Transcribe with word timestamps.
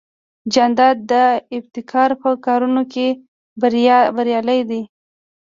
جانداد 0.53 0.97
د 1.11 1.13
ابتکار 1.57 2.09
په 2.21 2.29
کارونو 2.45 2.81
کې 2.93 3.07
بریالی 4.19 4.59
دی. 4.69 4.81